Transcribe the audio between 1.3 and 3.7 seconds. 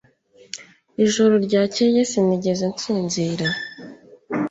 ryakeye sinigeze nsinzira.